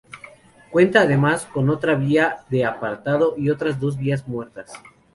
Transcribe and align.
Cuenta 0.71 1.01
además 1.01 1.45
con 1.45 1.69
otra 1.69 1.93
vía 1.93 2.39
de 2.49 2.65
apartado 2.65 3.35
y 3.37 3.51
otras 3.51 3.79
dos 3.79 3.97
vías 3.99 4.27
muertas. 4.27 4.73